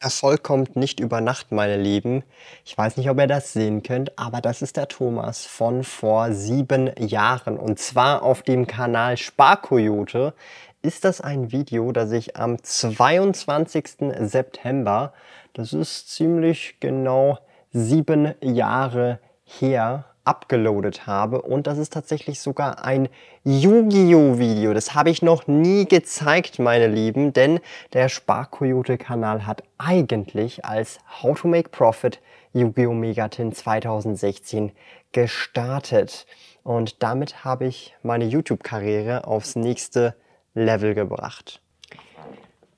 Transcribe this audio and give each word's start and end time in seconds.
Erfolg 0.00 0.44
kommt 0.44 0.76
nicht 0.76 1.00
über 1.00 1.20
Nacht, 1.20 1.50
meine 1.50 1.76
Lieben. 1.76 2.22
Ich 2.64 2.78
weiß 2.78 2.96
nicht, 2.96 3.10
ob 3.10 3.18
ihr 3.18 3.26
das 3.26 3.52
sehen 3.52 3.82
könnt, 3.82 4.16
aber 4.16 4.40
das 4.40 4.62
ist 4.62 4.76
der 4.76 4.86
Thomas 4.86 5.44
von 5.44 5.82
vor 5.82 6.32
sieben 6.32 6.92
Jahren. 6.98 7.58
Und 7.58 7.80
zwar 7.80 8.22
auf 8.22 8.42
dem 8.42 8.68
Kanal 8.68 9.16
Sparkoyote 9.16 10.34
ist 10.82 11.04
das 11.04 11.20
ein 11.20 11.50
Video, 11.50 11.90
das 11.90 12.12
ich 12.12 12.36
am 12.36 12.62
22. 12.62 14.14
September, 14.20 15.12
das 15.52 15.72
ist 15.72 16.10
ziemlich 16.10 16.76
genau 16.78 17.38
sieben 17.72 18.34
Jahre 18.40 19.18
her, 19.44 20.04
abgeloadet 20.28 21.06
habe. 21.06 21.40
Und 21.40 21.66
das 21.66 21.78
ist 21.78 21.94
tatsächlich 21.94 22.40
sogar 22.40 22.84
ein 22.84 23.08
Yu-Gi-Oh! 23.44 24.38
Video. 24.38 24.74
Das 24.74 24.94
habe 24.94 25.08
ich 25.08 25.22
noch 25.22 25.46
nie 25.46 25.86
gezeigt, 25.86 26.58
meine 26.58 26.86
Lieben, 26.86 27.32
denn 27.32 27.60
der 27.94 28.10
Sparkoyote-Kanal 28.10 29.46
hat 29.46 29.62
eigentlich 29.78 30.66
als 30.66 30.98
How 31.22 31.40
to 31.40 31.48
Make 31.48 31.70
Profit 31.70 32.20
Yu-Gi-Oh! 32.52 32.92
Megatin 32.92 33.52
2016 33.52 34.72
gestartet. 35.12 36.26
Und 36.62 37.02
damit 37.02 37.46
habe 37.46 37.66
ich 37.66 37.94
meine 38.02 38.26
YouTube-Karriere 38.26 39.26
aufs 39.26 39.56
nächste 39.56 40.14
Level 40.52 40.94
gebracht. 40.94 41.62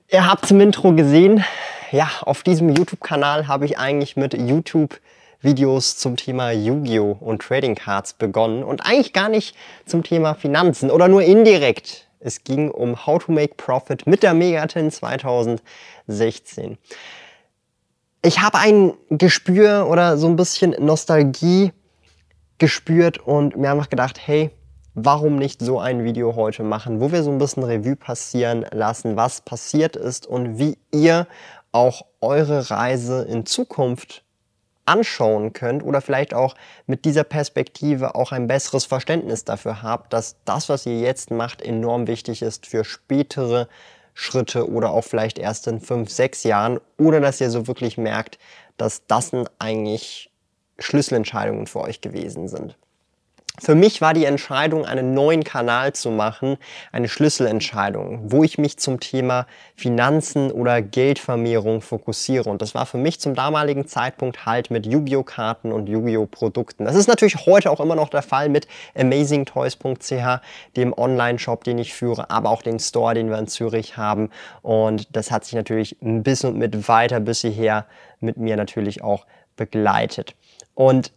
Ihr 0.08 0.28
habt 0.28 0.44
es 0.44 0.52
im 0.52 0.60
Intro 0.60 0.92
gesehen. 0.92 1.44
Ja, 1.90 2.08
auf 2.22 2.44
diesem 2.44 2.68
YouTube-Kanal 2.68 3.48
habe 3.48 3.64
ich 3.64 3.78
eigentlich 3.78 4.16
mit 4.16 4.34
YouTube 4.34 5.00
Videos 5.42 5.96
zum 5.96 6.16
Thema 6.16 6.50
Yu-Gi-Oh! 6.50 7.16
und 7.18 7.40
Trading 7.40 7.74
Cards 7.74 8.12
begonnen 8.12 8.62
und 8.62 8.84
eigentlich 8.84 9.14
gar 9.14 9.30
nicht 9.30 9.56
zum 9.86 10.02
Thema 10.02 10.34
Finanzen 10.34 10.90
oder 10.90 11.08
nur 11.08 11.22
indirekt. 11.22 12.08
Es 12.18 12.44
ging 12.44 12.70
um 12.70 13.06
How 13.06 13.24
to 13.24 13.32
Make 13.32 13.54
Profit 13.54 14.06
mit 14.06 14.22
der 14.22 14.34
Megatin 14.34 14.90
2016. 14.90 16.76
Ich 18.22 18.40
habe 18.40 18.58
ein 18.58 18.92
Gespür 19.08 19.86
oder 19.88 20.18
so 20.18 20.26
ein 20.26 20.36
bisschen 20.36 20.76
Nostalgie 20.78 21.72
gespürt 22.58 23.16
und 23.16 23.56
mir 23.56 23.70
einfach 23.70 23.88
gedacht, 23.88 24.20
hey, 24.22 24.50
warum 24.94 25.36
nicht 25.36 25.62
so 25.62 25.80
ein 25.80 26.04
Video 26.04 26.36
heute 26.36 26.62
machen, 26.64 27.00
wo 27.00 27.12
wir 27.12 27.22
so 27.22 27.30
ein 27.30 27.38
bisschen 27.38 27.62
Revue 27.62 27.96
passieren 27.96 28.66
lassen, 28.72 29.16
was 29.16 29.40
passiert 29.40 29.96
ist 29.96 30.26
und 30.26 30.58
wie 30.58 30.76
ihr 30.92 31.26
auch 31.72 32.02
eure 32.20 32.70
Reise 32.70 33.22
in 33.22 33.46
Zukunft 33.46 34.22
anschauen 34.90 35.52
könnt 35.52 35.84
oder 35.84 36.00
vielleicht 36.00 36.34
auch 36.34 36.54
mit 36.86 37.04
dieser 37.04 37.24
Perspektive 37.24 38.14
auch 38.16 38.32
ein 38.32 38.48
besseres 38.48 38.84
Verständnis 38.84 39.44
dafür 39.44 39.82
habt, 39.82 40.12
dass 40.12 40.36
das, 40.44 40.68
was 40.68 40.84
ihr 40.84 40.98
jetzt 40.98 41.30
macht, 41.30 41.62
enorm 41.62 42.06
wichtig 42.08 42.42
ist 42.42 42.66
für 42.66 42.84
spätere 42.84 43.68
Schritte 44.14 44.68
oder 44.68 44.90
auch 44.90 45.04
vielleicht 45.04 45.38
erst 45.38 45.68
in 45.68 45.80
fünf, 45.80 46.10
sechs 46.10 46.42
Jahren 46.42 46.80
oder 46.98 47.20
dass 47.20 47.40
ihr 47.40 47.50
so 47.50 47.68
wirklich 47.68 47.96
merkt, 47.96 48.38
dass 48.76 49.06
das 49.06 49.30
eigentlich 49.58 50.30
Schlüsselentscheidungen 50.78 51.66
für 51.66 51.80
euch 51.80 52.00
gewesen 52.00 52.48
sind. 52.48 52.76
Für 53.58 53.74
mich 53.74 54.00
war 54.00 54.14
die 54.14 54.24
Entscheidung, 54.24 54.86
einen 54.86 55.12
neuen 55.12 55.44
Kanal 55.44 55.92
zu 55.92 56.10
machen, 56.10 56.56
eine 56.92 57.08
Schlüsselentscheidung, 57.08 58.30
wo 58.30 58.44
ich 58.44 58.58
mich 58.58 58.78
zum 58.78 59.00
Thema 59.00 59.46
Finanzen 59.74 60.52
oder 60.52 60.80
Geldvermehrung 60.80 61.82
fokussiere. 61.82 62.48
Und 62.48 62.62
das 62.62 62.74
war 62.74 62.86
für 62.86 62.96
mich 62.96 63.20
zum 63.20 63.34
damaligen 63.34 63.86
Zeitpunkt 63.86 64.46
halt 64.46 64.70
mit 64.70 64.86
Yu-Gi-Oh! 64.86 65.24
Karten 65.24 65.72
und 65.72 65.88
Yu-Gi-Oh! 65.88 66.26
Produkten. 66.26 66.84
Das 66.84 66.94
ist 66.94 67.08
natürlich 67.08 67.44
heute 67.44 67.70
auch 67.70 67.80
immer 67.80 67.96
noch 67.96 68.08
der 68.08 68.22
Fall 68.22 68.48
mit 68.48 68.68
amazingtoys.ch, 68.94 70.40
dem 70.76 70.96
Online-Shop, 70.96 71.64
den 71.64 71.78
ich 71.78 71.92
führe, 71.92 72.30
aber 72.30 72.50
auch 72.50 72.62
den 72.62 72.78
Store, 72.78 73.14
den 73.14 73.30
wir 73.30 73.38
in 73.38 73.48
Zürich 73.48 73.96
haben. 73.96 74.30
Und 74.62 75.14
das 75.14 75.30
hat 75.30 75.44
sich 75.44 75.54
natürlich 75.54 75.96
ein 76.00 76.22
bisschen 76.22 76.56
mit 76.56 76.88
weiter 76.88 77.20
bis 77.20 77.40
hierher 77.40 77.86
mit 78.20 78.36
mir 78.36 78.56
natürlich 78.56 79.02
auch 79.02 79.26
begleitet. 79.56 80.34
Und 80.74 81.12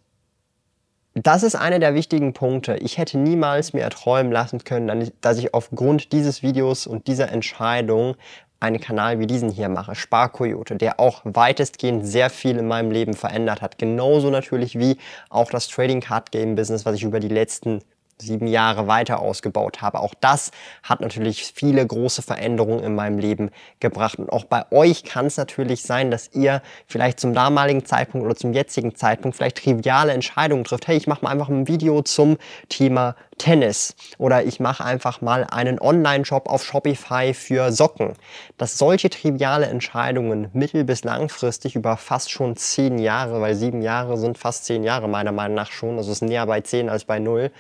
das 1.13 1.43
ist 1.43 1.55
einer 1.55 1.79
der 1.79 1.93
wichtigen 1.93 2.33
Punkte. 2.33 2.75
Ich 2.77 2.97
hätte 2.97 3.17
niemals 3.17 3.73
mir 3.73 3.81
erträumen 3.81 4.31
lassen 4.31 4.63
können, 4.63 5.11
dass 5.21 5.37
ich 5.37 5.53
aufgrund 5.53 6.11
dieses 6.11 6.41
Videos 6.41 6.87
und 6.87 7.07
dieser 7.07 7.31
Entscheidung 7.31 8.15
einen 8.59 8.79
Kanal 8.79 9.19
wie 9.19 9.27
diesen 9.27 9.49
hier 9.49 9.69
mache, 9.69 9.93
Sparkoyote, 9.93 10.77
der 10.77 10.99
auch 10.99 11.21
weitestgehend 11.25 12.07
sehr 12.07 12.29
viel 12.29 12.57
in 12.57 12.67
meinem 12.67 12.91
Leben 12.91 13.13
verändert 13.13 13.61
hat. 13.61 13.77
Genauso 13.77 14.29
natürlich 14.29 14.79
wie 14.79 14.97
auch 15.29 15.51
das 15.51 15.67
Trading 15.67 15.99
Card 15.99 16.31
Game 16.31 16.55
Business, 16.55 16.85
was 16.85 16.95
ich 16.95 17.03
über 17.03 17.19
die 17.19 17.27
letzten 17.27 17.81
sieben 18.17 18.47
Jahre 18.47 18.87
weiter 18.87 19.19
ausgebaut 19.19 19.81
habe. 19.81 19.99
Auch 19.99 20.13
das 20.19 20.51
hat 20.83 21.01
natürlich 21.01 21.51
viele 21.53 21.85
große 21.85 22.21
Veränderungen 22.21 22.83
in 22.83 22.95
meinem 22.95 23.19
Leben 23.19 23.51
gebracht. 23.79 24.19
Und 24.19 24.31
auch 24.31 24.45
bei 24.45 24.65
euch 24.71 25.03
kann 25.03 25.25
es 25.25 25.37
natürlich 25.37 25.83
sein, 25.83 26.11
dass 26.11 26.29
ihr 26.33 26.61
vielleicht 26.87 27.19
zum 27.19 27.33
damaligen 27.33 27.85
Zeitpunkt 27.85 28.25
oder 28.25 28.35
zum 28.35 28.53
jetzigen 28.53 28.95
Zeitpunkt 28.95 29.37
vielleicht 29.37 29.63
triviale 29.63 30.13
Entscheidungen 30.13 30.63
trifft. 30.63 30.87
Hey, 30.87 30.97
ich 30.97 31.07
mache 31.07 31.23
mal 31.23 31.31
einfach 31.31 31.49
ein 31.49 31.67
Video 31.67 32.01
zum 32.01 32.37
Thema 32.69 33.15
Tennis 33.37 33.95
oder 34.17 34.43
ich 34.43 34.59
mache 34.59 34.85
einfach 34.85 35.21
mal 35.21 35.45
einen 35.49 35.79
Online-Shop 35.79 36.47
auf 36.47 36.63
Shopify 36.63 37.33
für 37.33 37.71
Socken. 37.71 38.13
Dass 38.57 38.77
solche 38.77 39.09
triviale 39.09 39.65
Entscheidungen 39.65 40.49
mittel- 40.53 40.83
bis 40.83 41.03
langfristig 41.03 41.75
über 41.75 41.97
fast 41.97 42.31
schon 42.31 42.55
zehn 42.55 42.99
Jahre, 42.99 43.41
weil 43.41 43.55
sieben 43.55 43.81
Jahre 43.81 44.17
sind 44.17 44.37
fast 44.37 44.65
zehn 44.65 44.83
Jahre 44.83 45.07
meiner 45.07 45.31
Meinung 45.31 45.55
nach 45.55 45.71
schon, 45.71 45.97
also 45.97 46.11
es 46.11 46.21
ist 46.21 46.27
näher 46.27 46.45
bei 46.45 46.61
zehn 46.61 46.89
als 46.89 47.05
bei 47.05 47.19
null, 47.19 47.51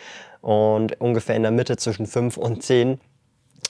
und 0.43 0.99
ungefähr 0.99 1.37
in 1.37 1.43
der 1.43 1.51
Mitte 1.51 1.77
zwischen 1.77 2.05
5 2.05 2.35
und 2.35 2.61
10, 2.61 2.99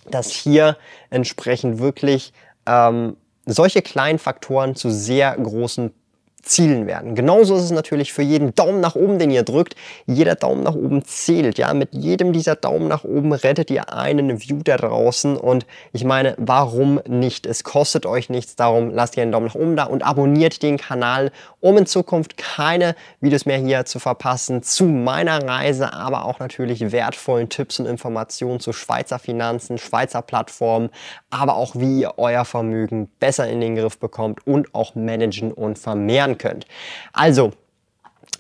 dass 0.09 0.31
hier 0.31 0.75
entsprechend 1.11 1.77
wirklich 1.77 2.33
ähm, 2.65 3.15
solche 3.45 3.83
kleinen 3.83 4.17
Faktoren 4.17 4.75
zu 4.75 4.89
sehr 4.89 5.37
großen 5.37 5.93
zielen 6.43 6.87
werden. 6.87 7.15
Genauso 7.15 7.55
ist 7.55 7.63
es 7.63 7.71
natürlich 7.71 8.13
für 8.13 8.21
jeden 8.21 8.53
Daumen 8.53 8.81
nach 8.81 8.95
oben, 8.95 9.17
den 9.17 9.31
ihr 9.31 9.43
drückt. 9.43 9.75
Jeder 10.05 10.35
Daumen 10.35 10.63
nach 10.63 10.75
oben 10.75 11.03
zählt. 11.05 11.57
Ja, 11.57 11.73
mit 11.73 11.93
jedem 11.93 12.33
dieser 12.33 12.55
Daumen 12.55 12.87
nach 12.87 13.03
oben 13.03 13.33
rettet 13.33 13.71
ihr 13.71 13.93
einen 13.93 14.41
View 14.41 14.59
da 14.63 14.77
draußen. 14.77 15.37
Und 15.37 15.65
ich 15.93 16.03
meine, 16.03 16.35
warum 16.37 16.99
nicht? 17.07 17.45
Es 17.45 17.63
kostet 17.63 18.05
euch 18.05 18.29
nichts. 18.29 18.55
Darum 18.55 18.91
lasst 18.91 19.17
ihr 19.17 19.23
einen 19.23 19.31
Daumen 19.31 19.47
nach 19.47 19.55
oben 19.55 19.75
da 19.75 19.85
und 19.85 20.03
abonniert 20.03 20.61
den 20.61 20.77
Kanal, 20.77 21.31
um 21.61 21.77
in 21.77 21.85
Zukunft 21.85 22.37
keine 22.37 22.95
Videos 23.21 23.45
mehr 23.45 23.57
hier 23.57 23.85
zu 23.85 23.99
verpassen 23.99 24.63
zu 24.63 24.83
meiner 24.83 25.47
Reise, 25.47 25.93
aber 25.93 26.25
auch 26.25 26.39
natürlich 26.39 26.91
wertvollen 26.91 27.49
Tipps 27.49 27.79
und 27.79 27.85
Informationen 27.85 28.59
zu 28.59 28.73
Schweizer 28.73 29.17
Finanzen, 29.17 29.77
Schweizer 29.77 30.21
Plattformen, 30.21 30.89
aber 31.29 31.55
auch 31.55 31.75
wie 31.75 32.01
ihr 32.01 32.13
euer 32.17 32.45
Vermögen 32.45 33.09
besser 33.19 33.47
in 33.47 33.61
den 33.61 33.75
Griff 33.75 33.97
bekommt 33.97 34.45
und 34.45 34.75
auch 34.75 34.95
managen 34.95 35.51
und 35.51 35.79
vermehren 35.79 36.32
lernen 36.33 36.37
könnt. 36.37 36.65
Also, 37.11 37.51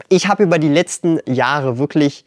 ich 0.09 0.27
habe 0.27 0.43
über 0.43 0.59
die 0.59 0.69
letzten 0.69 1.19
Jahre 1.25 1.77
wirklich 1.77 2.25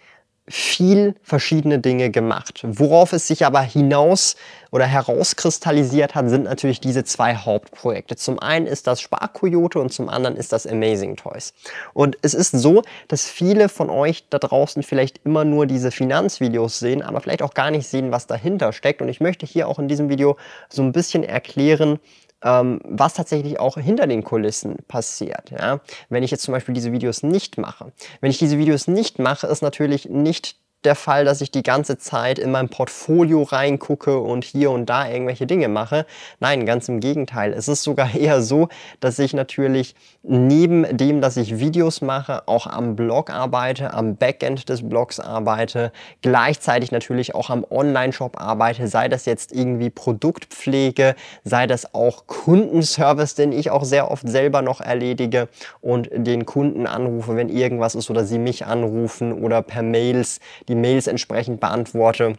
viel 0.49 1.16
verschiedene 1.25 1.81
Dinge 1.81 2.10
gemacht. 2.10 2.60
Worauf 2.62 3.12
es 3.12 3.27
sich 3.27 3.44
aber 3.44 3.62
hinaus 3.62 4.37
oder 4.71 4.87
herauskristallisiert 4.87 6.15
hat, 6.15 6.29
sind 6.29 6.44
natürlich 6.44 6.81
diese 6.81 7.02
zwei 7.02 7.35
Hauptprojekte. 7.35 8.14
Zum 8.14 8.38
einen 8.38 8.69
ist 8.69 8.87
das 8.87 9.00
Sparkoyote 9.00 9.81
und 9.81 9.93
zum 9.93 10.08
anderen 10.08 10.37
ist 10.37 10.52
das 10.52 10.64
Amazing 10.64 11.17
Toys. 11.17 11.52
Und 11.94 12.17
es 12.23 12.32
ist 12.32 12.52
so, 12.52 12.82
dass 13.08 13.29
viele 13.29 13.69
von 13.69 13.90
euch 13.90 14.29
da 14.31 14.38
draußen 14.38 14.85
vielleicht 14.85 15.20
immer 15.25 15.44
nur 15.44 15.67
diese 15.67 15.90
Finanzvideos 15.90 16.79
sehen, 16.79 17.02
aber 17.02 17.20
vielleicht 17.20 17.43
auch 17.43 17.55
gar 17.55 17.73
nicht 17.73 17.88
sehen, 17.88 18.12
was 18.12 18.29
dahinter 18.29 18.73
steckt. 18.73 19.02
Und 19.02 19.08
ich 19.08 19.20
möchte 19.20 19.46
hier 19.46 19.67
auch 19.67 19.81
in 19.81 19.88
diesem 19.88 20.08
Video 20.08 20.37
so 20.69 20.82
ein 20.82 20.93
bisschen 20.93 21.25
erklären, 21.25 21.99
ähm, 22.43 22.81
was 22.85 23.15
tatsächlich 23.15 23.59
auch 23.59 23.77
hinter 23.77 24.06
den 24.06 24.25
Kulissen 24.25 24.77
passiert. 24.88 25.50
Ja? 25.50 25.81
Wenn 26.09 26.23
ich 26.23 26.31
jetzt 26.31 26.43
zum 26.43 26.53
Beispiel 26.53 26.75
diese 26.75 26.93
Videos 26.93 27.23
nicht 27.23 27.59
mache. 27.59 27.93
Wenn 28.21 28.31
ich 28.31 28.38
diese 28.38 28.59
Videos 28.59 28.88
nicht 28.88 29.19
mache, 29.19 29.47
ist 29.47 29.62
natürlich 29.62 30.09
nicht 30.09 30.56
der 30.84 30.94
Fall, 30.94 31.25
dass 31.25 31.40
ich 31.40 31.50
die 31.50 31.62
ganze 31.62 31.99
Zeit 31.99 32.38
in 32.38 32.50
mein 32.50 32.69
Portfolio 32.69 33.43
reingucke 33.43 34.19
und 34.19 34.44
hier 34.44 34.70
und 34.70 34.87
da 34.87 35.08
irgendwelche 35.08 35.46
Dinge 35.46 35.69
mache. 35.69 36.06
Nein, 36.38 36.64
ganz 36.64 36.88
im 36.88 37.00
Gegenteil. 37.00 37.52
Es 37.52 37.69
ist 37.69 37.82
sogar 37.82 38.14
eher 38.14 38.40
so, 38.43 38.69
dass 39.00 39.19
ich 39.19 39.34
natürlich 39.34 39.94
neben 40.23 40.96
dem, 40.96 41.20
dass 41.20 41.37
ich 41.37 41.58
Videos 41.58 42.00
mache, 42.00 42.46
auch 42.46 42.67
am 42.67 42.96
Blog 42.96 43.31
arbeite, 43.31 43.94
am 43.94 44.17
Backend 44.17 44.69
des 44.69 44.88
Blogs 44.88 45.20
arbeite, 45.20 45.93
gleichzeitig 46.23 46.93
natürlich 46.93 47.34
auch 47.34 47.50
am 47.50 47.64
Online-Shop 47.69 48.40
arbeite, 48.40 48.88
sei 48.88 49.08
das 49.08 49.26
jetzt 49.26 49.52
irgendwie 49.52 49.90
Produktpflege, 49.90 51.14
sei 51.44 51.67
das 51.67 51.94
auch 51.94 52.26
Kundenservice, 52.26 53.34
den 53.34 53.52
ich 53.52 53.70
auch 53.70 53.84
sehr 53.84 54.11
oft 54.11 54.28
selber 54.28 54.62
noch 54.62 54.81
erledige 54.81 55.49
und 55.81 56.08
den 56.12 56.46
Kunden 56.46 56.87
anrufe, 56.87 57.37
wenn 57.37 57.49
irgendwas 57.49 57.94
ist 57.94 58.11
oder 58.11 58.25
sie 58.25 58.38
mich 58.38 58.67
anrufen 58.67 59.32
oder 59.32 59.62
per 59.62 59.82
Mails 59.82 60.40
die 60.68 60.74
Mails 60.74 61.06
entsprechend 61.06 61.60
beantworte 61.60 62.36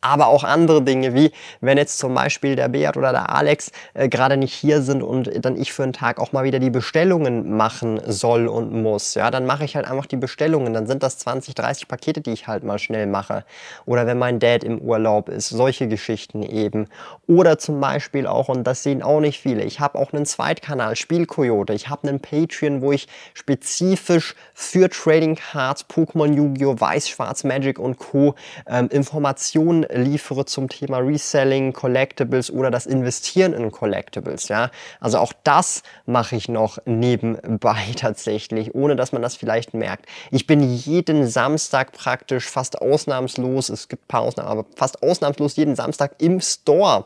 aber 0.00 0.28
auch 0.28 0.44
andere 0.44 0.82
Dinge, 0.82 1.14
wie 1.14 1.32
wenn 1.60 1.78
jetzt 1.78 1.98
zum 1.98 2.14
Beispiel 2.14 2.56
der 2.56 2.68
Beat 2.68 2.96
oder 2.96 3.12
der 3.12 3.34
Alex 3.34 3.70
äh, 3.94 4.08
gerade 4.08 4.36
nicht 4.36 4.54
hier 4.54 4.82
sind 4.82 5.02
und 5.02 5.30
dann 5.44 5.56
ich 5.56 5.72
für 5.72 5.82
einen 5.82 5.92
Tag 5.92 6.18
auch 6.18 6.32
mal 6.32 6.44
wieder 6.44 6.58
die 6.58 6.70
Bestellungen 6.70 7.56
machen 7.56 8.00
soll 8.06 8.46
und 8.46 8.72
muss, 8.72 9.14
ja, 9.14 9.30
dann 9.30 9.46
mache 9.46 9.64
ich 9.64 9.76
halt 9.76 9.90
einfach 9.90 10.06
die 10.06 10.16
Bestellungen. 10.16 10.72
Dann 10.72 10.86
sind 10.86 11.02
das 11.02 11.18
20, 11.18 11.54
30 11.54 11.88
Pakete, 11.88 12.20
die 12.20 12.32
ich 12.32 12.46
halt 12.46 12.64
mal 12.64 12.78
schnell 12.78 13.06
mache. 13.06 13.44
Oder 13.86 14.06
wenn 14.06 14.18
mein 14.18 14.38
Dad 14.38 14.64
im 14.64 14.78
Urlaub 14.78 15.28
ist, 15.28 15.48
solche 15.48 15.88
Geschichten 15.88 16.42
eben. 16.42 16.88
Oder 17.26 17.58
zum 17.58 17.80
Beispiel 17.80 18.26
auch, 18.26 18.48
und 18.48 18.64
das 18.64 18.82
sehen 18.82 19.02
auch 19.02 19.20
nicht 19.20 19.40
viele, 19.40 19.62
ich 19.62 19.80
habe 19.80 19.98
auch 19.98 20.12
einen 20.12 20.26
Zweitkanal, 20.26 20.96
Spielkoyote. 20.96 21.72
Ich 21.72 21.88
habe 21.88 22.08
einen 22.08 22.20
Patreon, 22.20 22.82
wo 22.82 22.92
ich 22.92 23.08
spezifisch 23.34 24.34
für 24.54 24.88
Trading 24.88 25.36
Cards, 25.36 25.86
Pokémon 25.88 26.34
Yu-Gi-Oh!, 26.34 26.80
Weiß, 26.80 27.08
Schwarz, 27.08 27.44
Magic 27.44 27.78
und 27.78 27.98
Co. 27.98 28.34
Ähm, 28.66 28.88
Informationen 28.90 29.79
liefere 29.90 30.44
zum 30.44 30.68
Thema 30.68 30.98
Reselling, 30.98 31.72
Collectibles 31.72 32.50
oder 32.50 32.70
das 32.70 32.86
Investieren 32.86 33.52
in 33.52 33.70
Collectibles. 33.70 34.48
Ja? 34.48 34.70
Also 35.00 35.18
auch 35.18 35.32
das 35.44 35.82
mache 36.06 36.36
ich 36.36 36.48
noch 36.48 36.78
nebenbei 36.84 37.84
tatsächlich, 37.96 38.74
ohne 38.74 38.96
dass 38.96 39.12
man 39.12 39.22
das 39.22 39.36
vielleicht 39.36 39.74
merkt. 39.74 40.06
Ich 40.30 40.46
bin 40.46 40.62
jeden 40.62 41.26
Samstag 41.26 41.92
praktisch 41.92 42.48
fast 42.48 42.80
ausnahmslos, 42.80 43.68
es 43.68 43.88
gibt 43.88 44.04
ein 44.04 44.08
paar 44.08 44.22
Ausnahmen, 44.22 44.48
aber 44.48 44.66
fast 44.76 45.02
ausnahmslos 45.02 45.56
jeden 45.56 45.76
Samstag 45.76 46.14
im 46.18 46.40
Store 46.40 47.04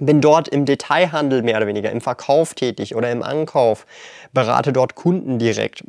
bin 0.00 0.20
dort 0.20 0.48
im 0.48 0.64
Detailhandel 0.64 1.42
mehr 1.42 1.58
oder 1.58 1.66
weniger, 1.66 1.90
im 1.90 2.00
Verkauf 2.00 2.54
tätig 2.54 2.94
oder 2.94 3.10
im 3.10 3.22
Ankauf, 3.22 3.86
berate 4.32 4.72
dort 4.72 4.94
Kunden 4.94 5.38
direkt 5.38 5.84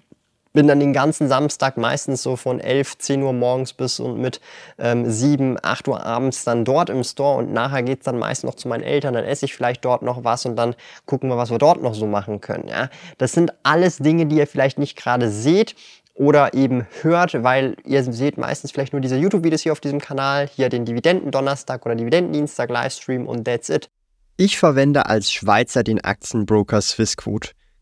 bin 0.54 0.68
dann 0.68 0.80
den 0.80 0.94
ganzen 0.94 1.28
Samstag 1.28 1.78
meistens 1.78 2.24
so 2.24 2.36
von 2.36 2.60
11, 2.60 2.98
10 3.00 3.24
Uhr 3.24 3.34
morgens 3.34 3.74
bis 3.74 4.00
und 4.00 4.20
mit 4.20 4.40
ähm, 4.78 5.10
7, 5.10 5.58
8 5.62 5.88
Uhr 5.88 6.06
abends 6.06 6.44
dann 6.44 6.64
dort 6.64 6.90
im 6.90 7.04
Store 7.04 7.40
und 7.40 7.52
nachher 7.52 7.84
geht 7.84 8.00
es 8.00 8.06
dann 8.06 8.20
meist 8.20 8.44
noch 8.44 8.56
zu 8.56 8.68
meinen 8.68 8.84
Eltern, 8.84 9.16
dann 9.16 9.26
esse 9.26 9.46
ich 9.46 9.56
vielleicht 9.56 9.84
dort 9.84 10.04
noch 10.04 10.24
was 10.24 10.46
und 10.46 10.56
dann 10.56 10.76
gucken 11.06 11.30
wir, 11.30 11.38
was 11.38 11.50
wir 11.50 11.58
dort 11.58 11.82
noch 11.82 11.96
so 11.96 12.06
machen 12.06 12.40
können. 12.40 12.68
Ja? 12.68 12.90
Das 13.18 13.34
sind 13.34 13.52
alles 13.64 13.98
Dinge, 13.98 14.28
die 14.28 14.38
ihr 14.38 14.48
vielleicht 14.48 14.78
nicht 14.78 14.96
gerade 14.96 15.30
seht 15.30 15.76
oder 16.14 16.54
eben 16.54 16.86
hört, 17.02 17.44
weil 17.44 17.76
ihr 17.86 18.04
seht 18.04 18.38
meistens 18.38 18.72
vielleicht 18.72 18.94
nur 18.94 19.02
diese 19.02 19.18
YouTube-Videos 19.18 19.62
hier 19.62 19.72
auf 19.72 19.80
diesem 19.80 20.00
Kanal, 20.00 20.48
hier 20.48 20.70
den 20.70 20.86
Dividenden-Donnerstag 20.86 21.86
oder 21.86 21.96
Dividendendienstag 21.96 22.70
Livestream 22.70 23.28
und 23.28 23.46
that's 23.46 23.70
it. 23.70 23.90
Ich 24.38 24.58
verwende 24.58 25.08
als 25.08 25.32
Schweizer 25.32 25.84
den 25.84 26.04
Aktienbroker 26.04 26.82
Swissquote. 26.82 27.50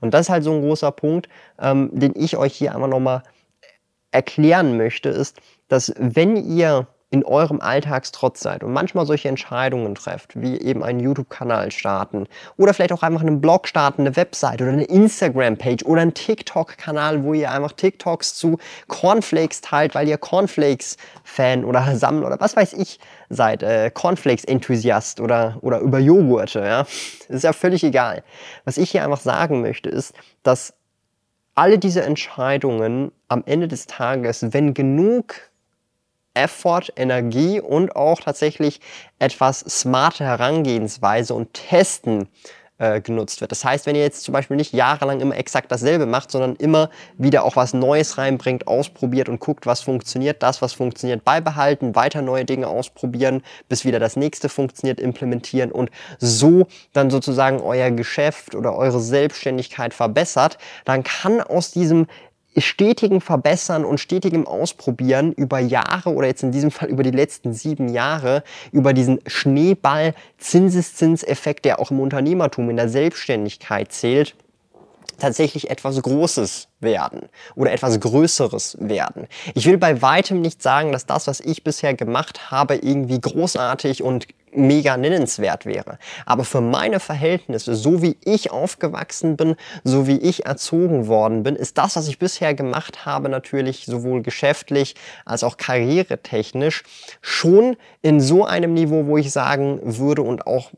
Und 0.00 0.12
das 0.12 0.22
ist 0.22 0.30
halt 0.30 0.44
so 0.44 0.52
ein 0.52 0.60
großer 0.60 0.92
Punkt, 0.92 1.28
ähm, 1.58 1.90
den 1.92 2.12
ich 2.16 2.36
euch 2.36 2.54
hier 2.54 2.74
einmal 2.74 2.88
nochmal 2.88 3.22
erklären 4.10 4.76
möchte, 4.76 5.08
ist, 5.08 5.38
dass 5.68 5.94
wenn 5.98 6.36
ihr 6.36 6.86
in 7.10 7.24
eurem 7.24 7.60
Alltagstrotz 7.60 8.40
seid 8.40 8.64
und 8.64 8.72
manchmal 8.72 9.06
solche 9.06 9.28
Entscheidungen 9.28 9.94
trefft, 9.94 10.40
wie 10.40 10.60
eben 10.60 10.82
einen 10.82 10.98
YouTube-Kanal 10.98 11.70
starten 11.70 12.26
oder 12.56 12.74
vielleicht 12.74 12.92
auch 12.92 13.02
einfach 13.02 13.20
einen 13.20 13.40
Blog 13.40 13.68
starten, 13.68 14.02
eine 14.02 14.16
Website 14.16 14.60
oder 14.60 14.72
eine 14.72 14.84
Instagram-Page 14.84 15.84
oder 15.84 16.02
einen 16.02 16.14
TikTok-Kanal, 16.14 17.22
wo 17.22 17.32
ihr 17.32 17.52
einfach 17.52 17.72
TikToks 17.72 18.34
zu 18.34 18.58
Cornflakes 18.88 19.60
teilt, 19.60 19.94
weil 19.94 20.08
ihr 20.08 20.18
Cornflakes-Fan 20.18 21.64
oder 21.64 21.94
Sammler 21.96 22.26
oder 22.26 22.40
was 22.40 22.56
weiß 22.56 22.72
ich 22.72 22.98
seid, 23.28 23.62
äh, 23.62 23.90
Cornflakes-Enthusiast 23.94 25.20
oder, 25.20 25.58
oder 25.60 25.78
über 25.78 26.00
Joghurte, 26.00 26.60
ja, 26.60 26.78
das 27.28 27.28
ist 27.28 27.44
ja 27.44 27.52
völlig 27.52 27.84
egal. 27.84 28.24
Was 28.64 28.78
ich 28.78 28.90
hier 28.90 29.04
einfach 29.04 29.20
sagen 29.20 29.62
möchte, 29.62 29.88
ist, 29.88 30.12
dass 30.42 30.74
alle 31.54 31.78
diese 31.78 32.02
Entscheidungen 32.02 33.12
am 33.28 33.44
Ende 33.46 33.68
des 33.68 33.86
Tages, 33.86 34.44
wenn 34.50 34.74
genug 34.74 35.36
Effort, 36.36 36.92
Energie 36.96 37.60
und 37.60 37.96
auch 37.96 38.20
tatsächlich 38.20 38.80
etwas 39.18 39.60
smarte 39.60 40.24
Herangehensweise 40.24 41.34
und 41.34 41.54
Testen 41.54 42.28
äh, 42.78 43.00
genutzt 43.00 43.40
wird. 43.40 43.52
Das 43.52 43.64
heißt, 43.64 43.86
wenn 43.86 43.96
ihr 43.96 44.02
jetzt 44.02 44.22
zum 44.22 44.32
Beispiel 44.32 44.56
nicht 44.56 44.74
jahrelang 44.74 45.20
immer 45.20 45.36
exakt 45.36 45.72
dasselbe 45.72 46.04
macht, 46.04 46.30
sondern 46.30 46.56
immer 46.56 46.90
wieder 47.16 47.44
auch 47.44 47.56
was 47.56 47.72
Neues 47.72 48.18
reinbringt, 48.18 48.66
ausprobiert 48.66 49.30
und 49.30 49.40
guckt, 49.40 49.64
was 49.64 49.80
funktioniert, 49.80 50.42
das, 50.42 50.60
was 50.60 50.74
funktioniert, 50.74 51.24
beibehalten, 51.24 51.94
weiter 51.94 52.20
neue 52.20 52.44
Dinge 52.44 52.68
ausprobieren, 52.68 53.42
bis 53.70 53.86
wieder 53.86 53.98
das 53.98 54.16
nächste 54.16 54.50
funktioniert, 54.50 55.00
implementieren 55.00 55.72
und 55.72 55.90
so 56.18 56.66
dann 56.92 57.08
sozusagen 57.08 57.60
euer 57.60 57.90
Geschäft 57.90 58.54
oder 58.54 58.76
eure 58.76 59.00
Selbstständigkeit 59.00 59.94
verbessert, 59.94 60.58
dann 60.84 61.02
kann 61.02 61.40
aus 61.40 61.70
diesem 61.70 62.06
stetigen 62.58 63.20
Verbessern 63.20 63.84
und 63.84 64.00
stetigem 64.00 64.46
Ausprobieren 64.46 65.32
über 65.32 65.58
Jahre 65.58 66.14
oder 66.14 66.28
jetzt 66.28 66.42
in 66.42 66.52
diesem 66.52 66.70
Fall 66.70 66.88
über 66.88 67.02
die 67.02 67.10
letzten 67.10 67.52
sieben 67.52 67.88
Jahre, 67.88 68.44
über 68.72 68.92
diesen 68.92 69.20
Schneeball-Zinseszinseffekt, 69.26 71.64
der 71.64 71.80
auch 71.80 71.90
im 71.90 71.98
Unternehmertum, 72.00 72.70
in 72.70 72.76
der 72.76 72.88
Selbstständigkeit 72.88 73.90
zählt, 73.92 74.36
tatsächlich 75.18 75.70
etwas 75.70 76.00
Großes 76.00 76.68
werden 76.80 77.28
oder 77.54 77.72
etwas 77.72 77.98
Größeres 78.00 78.76
werden. 78.80 79.26
Ich 79.54 79.66
will 79.66 79.78
bei 79.78 80.02
weitem 80.02 80.40
nicht 80.40 80.62
sagen, 80.62 80.92
dass 80.92 81.06
das, 81.06 81.26
was 81.26 81.40
ich 81.40 81.64
bisher 81.64 81.94
gemacht 81.94 82.50
habe, 82.50 82.76
irgendwie 82.76 83.20
großartig 83.20 84.02
und 84.02 84.26
mega 84.56 84.96
nennenswert 84.96 85.66
wäre. 85.66 85.98
Aber 86.24 86.44
für 86.44 86.60
meine 86.60 87.00
Verhältnisse, 87.00 87.74
so 87.74 88.02
wie 88.02 88.16
ich 88.24 88.50
aufgewachsen 88.50 89.36
bin, 89.36 89.56
so 89.84 90.06
wie 90.06 90.18
ich 90.18 90.46
erzogen 90.46 91.06
worden 91.06 91.42
bin, 91.42 91.56
ist 91.56 91.78
das, 91.78 91.96
was 91.96 92.08
ich 92.08 92.18
bisher 92.18 92.54
gemacht 92.54 93.06
habe, 93.06 93.28
natürlich 93.28 93.86
sowohl 93.86 94.22
geschäftlich 94.22 94.94
als 95.24 95.44
auch 95.44 95.56
karrieretechnisch 95.56 96.82
schon 97.20 97.76
in 98.02 98.20
so 98.20 98.44
einem 98.44 98.74
Niveau, 98.74 99.06
wo 99.06 99.16
ich 99.16 99.32
sagen 99.32 99.80
würde 99.82 100.22
und 100.22 100.46
auch 100.46 100.70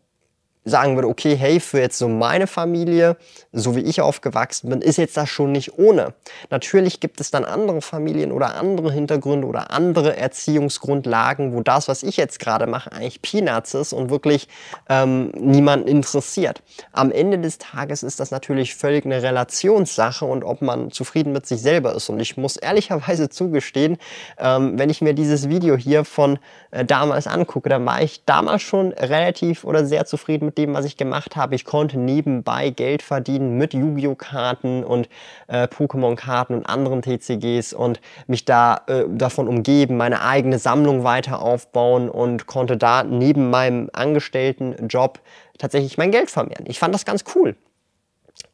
sagen 0.69 0.97
würde, 0.97 1.09
okay, 1.09 1.37
hey, 1.37 1.61
für 1.61 1.81
jetzt 1.81 1.99
so 1.99 2.09
meine 2.09 2.47
Familie, 2.47 3.17
so 3.53 3.77
wie 3.77 3.81
ich 3.81 4.01
aufgewachsen 4.01 4.71
bin, 4.71 4.83
ist 4.83 4.99
jetzt 4.99 5.17
das 5.17 5.29
schon 5.29 5.53
nicht 5.53 5.79
ohne. 5.79 6.15
Natürlich 6.51 7.01
gibt 7.01 7.21
es 7.21 7.31
dann 7.31 7.45
andere 7.45 7.81
Familien 7.81 8.33
oder 8.33 8.55
andere 8.55 8.93
Hintergründe 8.93 9.47
oder 9.47 9.71
andere 9.71 10.17
Erziehungsgrundlagen, 10.17 11.53
wo 11.53 11.63
das, 11.63 11.89
was 11.89 12.03
ich 12.03 12.17
jetzt 12.17 12.39
gerade 12.39 12.67
mache, 12.67 12.93
eigentlich 12.93 13.23
Peanuts 13.23 13.75
ist 13.75 13.93
und 13.93 14.11
wirklich 14.11 14.49
ähm, 14.89 15.31
niemanden 15.35 15.89
interessiert. 15.89 16.63
Am 16.93 17.11
Ende 17.11 17.39
des 17.39 17.59
Tages 17.59 18.03
ist 18.03 18.21
das 18.21 18.31
natürlich 18.31 18.75
völlig 18.75 19.05
eine 19.05 19.23
Relationssache 19.23 20.25
und 20.25 20.45
ob 20.45 20.63
man 20.63 20.91
zufrieden 20.91 21.33
mit 21.33 21.47
sich 21.47 21.61
selber 21.61 21.95
ist. 21.95 22.09
Und 22.09 22.21
ich 22.21 22.37
muss 22.37 22.57
ehrlicherweise 22.57 23.29
zugestehen, 23.39 23.99
ähm, 24.39 24.79
wenn 24.79 24.91
ich 24.91 25.01
mir 25.01 25.15
dieses 25.15 25.49
Video 25.49 25.77
hier 25.77 26.05
von 26.05 26.39
äh, 26.71 26.85
damals 26.85 27.27
angucke, 27.27 27.69
dann 27.69 27.85
war 27.87 28.03
ich 28.03 28.25
damals 28.25 28.63
schon 28.63 28.93
relativ 28.93 29.65
oder 29.65 29.85
sehr 29.85 30.05
zufrieden 30.05 30.47
mit 30.47 30.58
dem, 30.59 30.75
was 30.75 30.85
ich 30.85 30.97
gemacht 30.97 31.37
habe. 31.37 31.55
Ich 31.55 31.65
konnte 31.65 31.99
nebenbei 31.99 32.71
Geld 32.71 33.03
verdienen 33.03 33.57
mit 33.57 33.73
Yu-Gi-Oh! 33.73 34.17
Karten 34.17 34.85
und 34.85 35.09
äh, 35.47 35.65
Pokémon-Karten 35.65 36.55
und 36.55 36.67
anderen 36.67 37.01
TCGs 37.01 37.73
und 37.73 38.01
mich 38.27 38.45
da 38.45 38.83
äh, 38.89 39.05
davon 39.09 39.49
umgeben, 39.49 39.97
meine 39.97 40.23
eigene 40.23 40.59
Sammlung 40.59 41.05
weiter 41.05 41.41
aufbauen 41.41 42.11
und 42.11 42.47
konnte 42.47 42.77
da 42.77 43.05
neben 43.05 43.49
meinem 43.49 43.89
Angestelltenjob 43.93 45.21
tatsächlich 45.57 45.97
mein 45.97 46.11
Geld 46.11 46.31
vermehren. 46.31 46.67
Ich 46.67 46.79
fand 46.79 46.95
das 46.95 47.05
ganz 47.05 47.25
cool. 47.35 47.57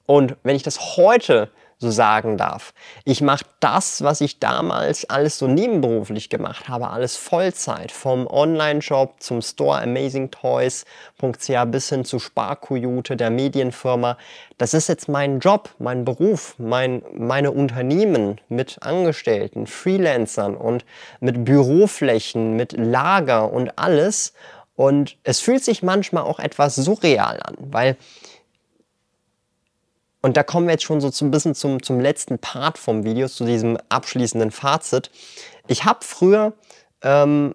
Und 0.07 0.37
wenn 0.43 0.55
ich 0.55 0.63
das 0.63 0.97
heute 0.97 1.51
so 1.85 1.91
sagen 1.91 2.37
darf. 2.39 2.73
Ich 3.05 3.21
mache 3.21 3.45
das, 3.61 4.03
was 4.03 4.21
ich 4.21 4.41
damals 4.41 5.09
alles 5.09 5.39
so 5.39 5.47
nebenberuflich 5.47 6.31
gemacht 6.31 6.69
habe, 6.69 6.91
alles 6.91 7.17
Vollzeit. 7.17 7.93
Vom 7.93 8.27
Online-Shop 8.27 9.17
zum 9.21 9.43
Store 9.43 9.83
amazingtoys.ch 9.83 11.65
bis 11.67 11.89
hin 11.91 12.05
zu 12.05 12.19
Sparkoyote, 12.19 13.17
der 13.17 13.31
Medienfirma. 13.31 14.17
Das 14.57 14.73
ist 14.73 14.89
jetzt 14.89 15.09
mein 15.09 15.41
Job, 15.41 15.71
mein 15.79 16.05
Beruf, 16.05 16.55
mein, 16.59 17.03
meine 17.15 17.53
Unternehmen 17.53 18.41
mit 18.49 18.79
Angestellten, 18.81 19.67
Freelancern 19.67 20.57
und 20.57 20.85
mit 21.21 21.45
Büroflächen, 21.45 22.57
mit 22.57 22.73
Lager 22.73 23.53
und 23.53 23.79
alles. 23.79 24.33
Und 24.75 25.19
es 25.23 25.41
fühlt 25.41 25.63
sich 25.63 25.83
manchmal 25.83 26.25
auch 26.25 26.41
etwas 26.41 26.77
surreal 26.77 27.41
an, 27.45 27.57
weil 27.59 27.97
und 30.25 30.39
da 30.39 30.43
kommen 30.43 30.67
wir 30.67 30.73
jetzt 30.73 30.85
schon 30.85 31.03
so 31.03 31.11
ein 31.23 31.31
bisschen 31.31 31.55
zum, 31.55 31.83
zum 31.83 32.01
letzten 32.01 32.39
Part 32.39 32.79
vom 32.79 33.05
Video, 33.05 33.29
zu 33.29 33.45
diesem 33.45 33.77
abschließenden 33.91 34.53
Fazit. 34.53 35.11
Ich 35.67 35.85
habe 35.85 35.99
früher 36.01 36.55
ähm, 37.03 37.55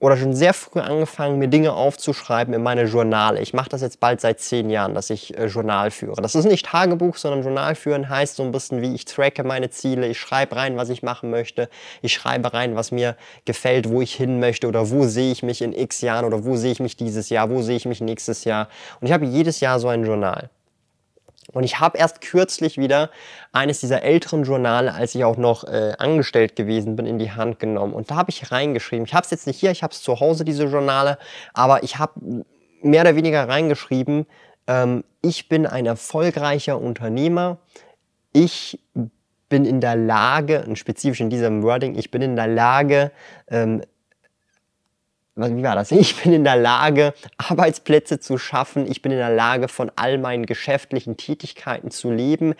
oder 0.00 0.16
schon 0.16 0.34
sehr 0.34 0.54
früh 0.54 0.80
angefangen, 0.80 1.38
mir 1.38 1.46
Dinge 1.46 1.72
aufzuschreiben 1.72 2.52
in 2.52 2.64
meine 2.64 2.86
Journale. 2.86 3.40
Ich 3.40 3.54
mache 3.54 3.68
das 3.68 3.80
jetzt 3.80 4.00
bald 4.00 4.20
seit 4.20 4.40
zehn 4.40 4.70
Jahren, 4.70 4.92
dass 4.92 5.08
ich 5.08 5.38
äh, 5.38 5.46
Journal 5.46 5.92
führe. 5.92 6.20
Das 6.20 6.34
ist 6.34 6.46
nicht 6.46 6.66
Tagebuch, 6.66 7.16
sondern 7.16 7.44
Journal 7.44 7.76
führen 7.76 8.08
heißt 8.08 8.34
so 8.34 8.42
ein 8.42 8.50
bisschen, 8.50 8.82
wie 8.82 8.92
ich 8.92 9.04
tracke 9.04 9.44
meine 9.44 9.70
Ziele. 9.70 10.08
Ich 10.08 10.18
schreibe 10.18 10.56
rein, 10.56 10.76
was 10.76 10.88
ich 10.88 11.04
machen 11.04 11.30
möchte. 11.30 11.68
Ich 12.02 12.12
schreibe 12.12 12.52
rein, 12.54 12.74
was 12.74 12.90
mir 12.90 13.16
gefällt, 13.44 13.88
wo 13.88 14.02
ich 14.02 14.16
hin 14.16 14.40
möchte 14.40 14.66
oder 14.66 14.90
wo 14.90 15.04
sehe 15.04 15.30
ich 15.30 15.44
mich 15.44 15.62
in 15.62 15.72
x 15.72 16.00
Jahren 16.00 16.24
oder 16.24 16.44
wo 16.44 16.56
sehe 16.56 16.72
ich 16.72 16.80
mich 16.80 16.96
dieses 16.96 17.28
Jahr, 17.28 17.50
wo 17.50 17.62
sehe 17.62 17.76
ich 17.76 17.86
mich 17.86 18.00
nächstes 18.00 18.42
Jahr. 18.42 18.66
Und 19.00 19.06
ich 19.06 19.12
habe 19.12 19.26
jedes 19.26 19.60
Jahr 19.60 19.78
so 19.78 19.86
ein 19.86 20.04
Journal. 20.04 20.50
Und 21.52 21.64
ich 21.64 21.80
habe 21.80 21.98
erst 21.98 22.20
kürzlich 22.20 22.78
wieder 22.78 23.10
eines 23.52 23.80
dieser 23.80 24.02
älteren 24.02 24.44
Journale, 24.44 24.94
als 24.94 25.14
ich 25.14 25.24
auch 25.24 25.36
noch 25.36 25.64
äh, 25.64 25.94
angestellt 25.98 26.56
gewesen 26.56 26.96
bin, 26.96 27.06
in 27.06 27.18
die 27.18 27.32
Hand 27.32 27.58
genommen. 27.58 27.92
Und 27.92 28.10
da 28.10 28.16
habe 28.16 28.30
ich 28.30 28.50
reingeschrieben. 28.50 29.06
Ich 29.06 29.14
habe 29.14 29.24
es 29.24 29.30
jetzt 29.30 29.46
nicht 29.46 29.58
hier, 29.58 29.70
ich 29.70 29.82
habe 29.82 29.92
es 29.92 30.02
zu 30.02 30.20
Hause, 30.20 30.44
diese 30.44 30.64
Journale, 30.64 31.18
aber 31.52 31.82
ich 31.82 31.98
habe 31.98 32.44
mehr 32.82 33.02
oder 33.02 33.16
weniger 33.16 33.48
reingeschrieben, 33.48 34.26
ähm, 34.66 35.04
ich 35.22 35.48
bin 35.48 35.66
ein 35.66 35.86
erfolgreicher 35.86 36.80
Unternehmer. 36.80 37.58
Ich 38.32 38.80
bin 39.48 39.64
in 39.64 39.80
der 39.80 39.96
Lage, 39.96 40.64
und 40.66 40.78
spezifisch 40.78 41.20
in 41.20 41.30
diesem 41.30 41.62
Wording, 41.62 41.96
ich 41.96 42.10
bin 42.10 42.22
in 42.22 42.36
der 42.36 42.48
Lage, 42.48 43.12
ähm, 43.48 43.82
wie 45.36 45.64
war 45.64 45.74
das? 45.74 45.90
Ich 45.90 46.22
bin 46.22 46.32
in 46.32 46.44
der 46.44 46.56
Lage, 46.56 47.12
Arbeitsplätze 47.38 48.20
zu 48.20 48.38
schaffen. 48.38 48.86
Ich 48.88 49.02
bin 49.02 49.10
in 49.10 49.18
der 49.18 49.34
Lage, 49.34 49.66
von 49.66 49.90
all 49.96 50.18
meinen 50.18 50.46
geschäftlichen 50.46 51.16
Tätigkeiten 51.16 51.90
zu 51.90 52.12
leben, 52.12 52.54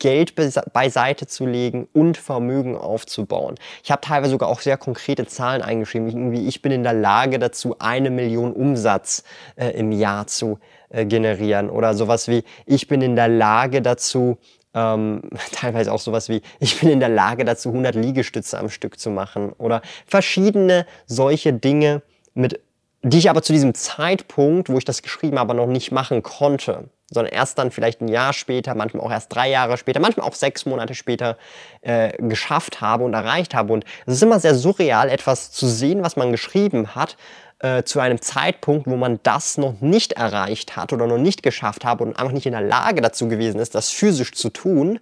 Geld 0.00 0.34
beiseite 0.72 1.28
zu 1.28 1.46
legen 1.46 1.86
und 1.92 2.16
Vermögen 2.16 2.76
aufzubauen. 2.76 3.54
Ich 3.84 3.92
habe 3.92 4.00
teilweise 4.00 4.32
sogar 4.32 4.48
auch 4.48 4.60
sehr 4.60 4.76
konkrete 4.76 5.26
Zahlen 5.26 5.62
eingeschrieben, 5.62 6.08
irgendwie 6.08 6.48
ich 6.48 6.62
bin 6.62 6.72
in 6.72 6.82
der 6.82 6.94
Lage 6.94 7.38
dazu, 7.38 7.76
eine 7.78 8.10
Million 8.10 8.52
Umsatz 8.52 9.22
äh, 9.56 9.70
im 9.70 9.92
Jahr 9.92 10.26
zu 10.26 10.58
äh, 10.90 11.06
generieren 11.06 11.70
oder 11.70 11.94
sowas 11.94 12.26
wie 12.26 12.42
ich 12.66 12.88
bin 12.88 13.00
in 13.02 13.14
der 13.14 13.28
Lage 13.28 13.82
dazu, 13.82 14.38
ähm, 14.74 15.22
teilweise 15.52 15.92
auch 15.92 16.00
sowas 16.00 16.28
wie, 16.28 16.42
ich 16.58 16.80
bin 16.80 16.88
in 16.88 17.00
der 17.00 17.08
Lage 17.08 17.44
dazu, 17.44 17.70
100 17.70 17.94
Liegestütze 17.94 18.58
am 18.58 18.68
Stück 18.68 18.98
zu 18.98 19.10
machen 19.10 19.52
oder 19.52 19.82
verschiedene 20.06 20.86
solche 21.06 21.52
Dinge, 21.52 22.02
mit, 22.34 22.60
die 23.02 23.18
ich 23.18 23.30
aber 23.30 23.42
zu 23.42 23.52
diesem 23.52 23.74
Zeitpunkt, 23.74 24.68
wo 24.68 24.78
ich 24.78 24.84
das 24.84 25.02
geschrieben 25.02 25.38
habe, 25.38 25.54
noch 25.54 25.66
nicht 25.66 25.90
machen 25.90 26.22
konnte, 26.22 26.84
sondern 27.10 27.32
erst 27.32 27.58
dann 27.58 27.70
vielleicht 27.70 28.00
ein 28.00 28.08
Jahr 28.08 28.32
später, 28.32 28.74
manchmal 28.74 29.04
auch 29.04 29.10
erst 29.10 29.34
drei 29.34 29.50
Jahre 29.50 29.76
später, 29.76 30.00
manchmal 30.00 30.26
auch 30.26 30.34
sechs 30.34 30.64
Monate 30.64 30.94
später 30.94 31.36
äh, 31.80 32.12
geschafft 32.22 32.80
habe 32.80 33.04
und 33.04 33.14
erreicht 33.14 33.54
habe. 33.54 33.72
Und 33.72 33.84
es 34.06 34.14
ist 34.14 34.22
immer 34.22 34.38
sehr 34.38 34.54
surreal, 34.54 35.08
etwas 35.08 35.50
zu 35.50 35.66
sehen, 35.66 36.04
was 36.04 36.16
man 36.16 36.30
geschrieben 36.30 36.94
hat, 36.94 37.16
äh, 37.60 37.82
zu 37.84 38.00
einem 38.00 38.20
Zeitpunkt, 38.20 38.86
wo 38.86 38.96
man 38.96 39.20
das 39.22 39.58
noch 39.58 39.80
nicht 39.80 40.12
erreicht 40.12 40.76
hat 40.76 40.92
oder 40.92 41.06
noch 41.06 41.18
nicht 41.18 41.42
geschafft 41.42 41.84
hat 41.84 42.00
und 42.00 42.18
einfach 42.18 42.32
nicht 42.32 42.46
in 42.46 42.52
der 42.52 42.62
Lage 42.62 43.00
dazu 43.00 43.28
gewesen 43.28 43.60
ist, 43.60 43.74
das 43.74 43.90
physisch 43.90 44.32
zu 44.32 44.50
tun, 44.50 44.98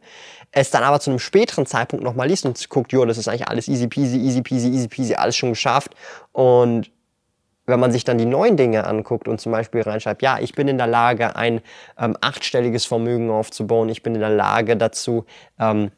es 0.51 0.71
dann 0.71 0.83
aber 0.83 1.01
zu 1.01 1.11
einem 1.11 1.19
späteren 1.19 1.67
Zeitpunkt 1.67 2.05
nochmal 2.05 2.29
liest 2.29 2.47
und 2.47 2.69
guckt, 2.69 2.93
jo, 2.93 3.05
das 3.05 3.19
ist 3.19 3.29
eigentlich 3.29 3.49
alles 3.49 3.69
easy 3.69 3.87
peasy, 3.87 4.19
easy 4.19 4.43
peasy, 4.43 4.69
easy 4.69 4.89
peasy, 4.89 5.15
alles 5.15 5.37
schon 5.37 5.51
geschafft. 5.51 5.95
Und 6.33 6.91
wenn 7.67 7.79
man 7.79 7.93
sich 7.93 8.05
dann 8.05 8.19
die 8.19 8.25
neuen 8.25 8.57
Dinge 8.57 8.87
anguckt 8.87 9.29
und 9.29 9.41
zum 9.41 9.53
Beispiel 9.53 9.83
reinschreibt, 9.83 10.23
ja, 10.23 10.39
ich 10.41 10.55
bin 10.55 10.69
in 10.69 10.79
der 10.79 10.87
Lage, 10.87 11.37
ein 11.37 11.61
ähm, 11.99 12.17
achtstelliges 12.21 12.87
Vermögen 12.87 13.31
aufzubauen, 13.31 13.91
ich 13.91 14.03
bin 14.03 14.15
in 14.15 14.21
der 14.21 14.31
Lage 14.31 14.77
dazu, 14.77 15.27
ähm, 15.61 15.91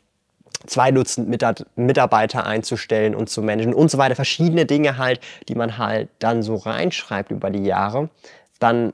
zwei 0.67 0.91
Dutzend 0.91 1.29
Mitarbeiter 1.77 2.47
einzustellen 2.47 3.15
und 3.15 3.31
zu 3.31 3.43
managen 3.43 3.75
und 3.75 3.91
so 3.91 3.99
weiter. 3.99 4.15
Verschiedene 4.15 4.67
Dinge 4.67 4.99
halt, 4.99 5.21
die 5.49 5.55
man 5.55 5.79
halt 5.79 6.09
dann 6.19 6.43
so 6.43 6.57
reinschreibt 6.57 7.31
über 7.31 7.51
die 7.51 7.65
Jahre. 7.65 8.11
Dann 8.59 8.93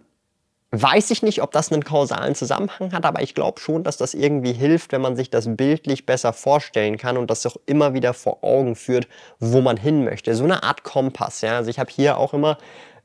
weiß 0.71 1.11
ich 1.11 1.23
nicht, 1.23 1.43
ob 1.43 1.53
das 1.53 1.73
einen 1.73 1.85
kausalen 1.85 2.35
Zusammenhang 2.35 2.93
hat, 2.93 3.05
aber 3.05 3.23
ich 3.23 3.35
glaube 3.35 3.61
schon, 3.61 3.85
dass 3.85 3.97
das 3.97 4.15
irgendwie 4.15 4.53
hilft, 4.53 4.93
wenn 4.93 5.01
man 5.01 5.17
sich 5.17 5.31
das 5.31 5.49
bildlich 5.49 6.07
besser 6.07 6.33
vorstellen 6.33 6.99
kann 6.99 7.17
und 7.17 7.31
das 7.31 7.47
auch 7.47 7.57
immer 7.67 7.95
wieder 7.95 8.15
vor 8.15 8.43
Augen 8.43 8.77
führt, 8.77 9.09
wo 9.39 9.61
man 9.61 9.77
hin 9.77 10.05
möchte. 10.05 10.35
So 10.35 10.45
eine 10.45 10.63
Art 10.63 10.83
Kompass. 10.83 11.41
Ja? 11.41 11.57
Also 11.57 11.71
ich 11.71 11.79
habe 11.79 11.91
hier 11.91 12.19
auch 12.19 12.35
immer 12.35 12.59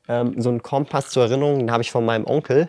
ähm, 0.08 0.40
so 0.40 0.48
einen 0.48 0.62
Kompass 0.62 1.10
zur 1.10 1.24
Erinnerung, 1.24 1.60
den 1.60 1.70
habe 1.70 1.82
ich 1.82 1.90
von 1.90 2.04
meinem 2.04 2.26
Onkel. 2.26 2.68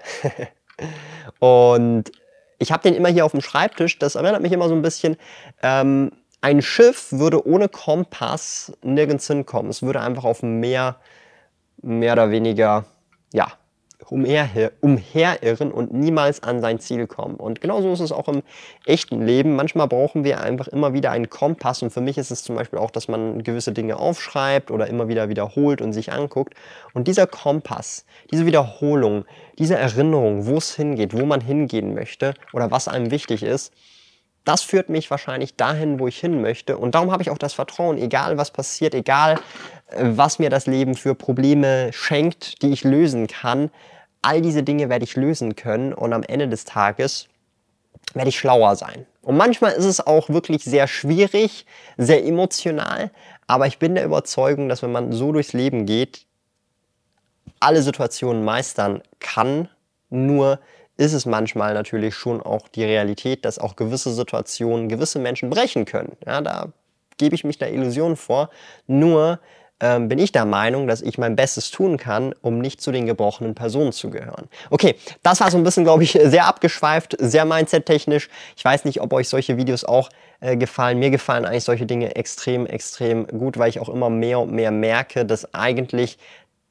und 1.40 2.12
ich 2.60 2.72
habe 2.72 2.83
den 2.83 2.95
immer 2.95 3.10
hier 3.10 3.25
auf 3.25 3.31
dem 3.31 3.41
Schreibtisch. 3.41 4.00
Das 4.00 4.15
erinnert 4.15 4.41
mich 4.41 4.51
immer 4.51 4.69
so 4.69 4.75
ein 4.75 4.81
bisschen. 4.81 5.17
Ähm, 5.62 6.12
ein 6.41 6.62
Schiff 6.62 7.12
würde 7.12 7.48
ohne 7.48 7.69
Kompass 7.69 8.74
nirgends 8.83 9.27
hinkommen. 9.27 9.69
Es 9.69 9.81
würde 9.81 10.01
einfach 10.01 10.25
auf 10.25 10.41
dem 10.41 10.60
Meer 10.60 10.98
mehr 11.81 12.13
oder 12.13 12.31
weniger, 12.31 12.86
ja, 13.31 13.48
umher, 14.12 14.72
umherirren 14.81 15.72
und 15.72 15.93
niemals 15.93 16.43
an 16.43 16.62
sein 16.62 16.79
Ziel 16.79 17.07
kommen. 17.07 17.36
Und 17.36 17.62
genauso 17.62 17.91
ist 17.91 18.00
es 18.00 18.12
auch 18.12 18.27
im 18.27 18.43
echten 18.86 19.25
Leben. 19.25 19.55
Manchmal 19.55 19.88
brauchen 19.88 20.24
wir 20.24 20.41
einfach 20.41 20.67
immer 20.67 20.93
wieder 20.93 21.12
einen 21.12 21.29
Kompass. 21.29 21.81
Und 21.81 21.91
für 21.91 22.01
mich 22.01 22.17
ist 22.17 22.31
es 22.31 22.43
zum 22.43 22.55
Beispiel 22.55 22.79
auch, 22.79 22.91
dass 22.91 23.07
man 23.07 23.43
gewisse 23.43 23.72
Dinge 23.72 23.98
aufschreibt 23.98 24.72
oder 24.72 24.88
immer 24.88 25.07
wieder 25.07 25.29
wiederholt 25.29 25.81
und 25.81 25.93
sich 25.93 26.12
anguckt. 26.12 26.53
Und 26.93 27.07
dieser 27.07 27.27
Kompass, 27.27 28.05
diese 28.31 28.45
Wiederholung, 28.45 29.25
diese 29.57 29.75
Erinnerung, 29.75 30.45
wo 30.45 30.57
es 30.57 30.75
hingeht, 30.75 31.13
wo 31.13 31.25
man 31.25 31.41
hingehen 31.41 31.93
möchte 31.93 32.33
oder 32.53 32.72
was 32.72 32.88
einem 32.88 33.12
wichtig 33.12 33.43
ist, 33.43 33.74
das 34.46 34.62
führt 34.62 34.90
mich 34.90 35.10
wahrscheinlich 35.10 35.56
dahin, 35.56 36.00
wo 36.00 36.08
ich 36.08 36.20
hin 36.20 36.42
möchte. 36.42 36.78
Und 36.78 36.96
darum 36.96 37.12
habe 37.12 37.24
ich 37.24 37.30
auch 37.30 37.38
das 37.38 37.54
Vertrauen, 37.54 37.98
egal 37.98 38.38
was 38.38 38.52
passiert, 38.52 38.94
egal 38.94 39.40
äh, 39.90 40.04
was 40.04 40.40
mir 40.40 40.50
das 40.50 40.68
Leben 40.68 40.96
für 40.96 41.16
Probleme 41.16 41.92
schenkt, 41.94 42.62
die 42.62 42.72
ich 42.72 42.84
lösen 42.84 43.28
kann, 43.28 43.72
all 44.22 44.42
diese 44.42 44.64
Dinge 44.64 44.90
werde 44.90 45.06
ich 45.06 45.16
lösen 45.16 45.56
können 45.56 45.94
und 45.94 46.14
am 46.14 46.24
Ende 46.24 46.48
des 46.48 46.66
Tages 46.66 47.28
werde 48.14 48.30
ich 48.30 48.40
schlauer 48.40 48.76
sein. 48.76 49.06
Und 49.22 49.38
manchmal 49.38 49.74
ist 49.74 49.86
es 49.86 50.06
auch 50.06 50.30
wirklich 50.30 50.64
sehr 50.64 50.88
schwierig, 50.88 51.66
sehr 51.98 52.26
emotional, 52.26 53.12
aber 53.48 53.68
ich 53.68 53.80
bin 53.80 53.96
der 53.96 54.06
Überzeugung, 54.06 54.70
dass 54.70 54.82
wenn 54.82 54.92
man 54.92 55.12
so 55.12 55.32
durchs 55.32 55.54
Leben 55.54 55.86
geht, 55.86 56.26
alle 57.60 57.82
Situationen 57.82 58.44
meistern 58.44 59.02
kann, 59.20 59.70
nur 60.10 60.60
ist 60.98 61.14
es 61.14 61.26
manchmal 61.26 61.74
natürlich 61.74 62.16
schon 62.16 62.42
auch 62.42 62.68
die 62.68 62.84
Realität, 62.84 63.46
dass 63.46 63.60
auch 63.60 63.76
gewisse 63.76 64.14
Situationen 64.14 64.90
gewisse 64.90 65.20
Menschen 65.20 65.50
brechen 65.50 65.86
können. 65.86 66.16
Ja, 66.26 66.42
da 66.42 66.70
gebe 67.18 67.36
ich 67.36 67.44
mich 67.44 67.58
der 67.58 67.74
Illusion 67.74 68.16
vor. 68.16 68.50
Nur 68.88 69.40
ähm, 69.80 70.08
bin 70.08 70.20
ich 70.20 70.32
der 70.32 70.46
Meinung, 70.46 70.88
dass 70.88 71.02
ich 71.02 71.18
mein 71.18 71.36
Bestes 71.36 71.72
tun 71.72 71.98
kann, 71.98 72.34
um 72.42 72.60
nicht 72.60 72.80
zu 72.80 72.92
den 72.92 73.06
gebrochenen 73.06 73.56
Personen 73.56 73.92
zu 73.92 74.10
gehören. 74.10 74.48
Okay, 74.70 74.96
das 75.24 75.42
war 75.42 75.52
so 75.52 75.58
ein 75.58 75.64
bisschen, 75.64 75.84
glaube 75.84 76.04
ich, 76.04 76.12
sehr 76.24 76.46
abgeschweift, 76.46 77.16
sehr 77.20 77.46
mindset-technisch. 77.46 78.30
Ich 78.56 78.64
weiß 78.64 78.86
nicht, 78.86 79.02
ob 79.02 79.12
euch 79.14 79.28
solche 79.28 79.58
Videos 79.58 79.84
auch 79.84 80.10
äh, 80.40 80.56
gefallen. 80.56 81.00
Mir 81.00 81.10
gefallen 81.10 81.46
eigentlich 81.46 81.66
solche 81.66 81.86
Dinge 81.86 82.16
extrem, 82.16 82.66
extrem 82.66 83.28
gut, 83.28 83.58
weil 83.58 83.70
ich 83.70 83.80
auch 83.80 83.90
immer 83.90 84.10
mehr 84.10 84.40
und 84.40 84.52
mehr 84.52 84.72
merke, 84.72 85.26
dass 85.26 85.54
eigentlich 85.54 86.18